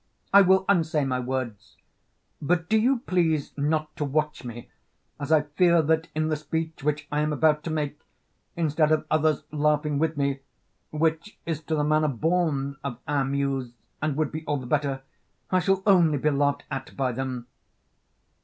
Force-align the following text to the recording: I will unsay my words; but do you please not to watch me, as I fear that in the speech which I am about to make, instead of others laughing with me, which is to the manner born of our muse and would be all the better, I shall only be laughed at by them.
I 0.33 0.41
will 0.41 0.65
unsay 0.67 1.05
my 1.05 1.19
words; 1.19 1.77
but 2.41 2.67
do 2.67 2.75
you 2.79 3.01
please 3.05 3.55
not 3.55 3.95
to 3.97 4.03
watch 4.03 4.43
me, 4.43 4.67
as 5.19 5.31
I 5.31 5.43
fear 5.43 5.83
that 5.83 6.07
in 6.15 6.27
the 6.29 6.35
speech 6.35 6.81
which 6.81 7.07
I 7.11 7.21
am 7.21 7.31
about 7.31 7.63
to 7.65 7.69
make, 7.69 7.99
instead 8.55 8.91
of 8.91 9.05
others 9.11 9.43
laughing 9.51 9.99
with 9.99 10.17
me, 10.17 10.39
which 10.89 11.37
is 11.45 11.61
to 11.65 11.75
the 11.75 11.83
manner 11.83 12.07
born 12.07 12.77
of 12.83 12.97
our 13.07 13.23
muse 13.23 13.73
and 14.01 14.15
would 14.15 14.31
be 14.31 14.43
all 14.45 14.57
the 14.57 14.65
better, 14.65 15.03
I 15.51 15.59
shall 15.59 15.83
only 15.85 16.17
be 16.17 16.31
laughed 16.31 16.63
at 16.71 16.97
by 16.97 17.11
them. 17.11 17.45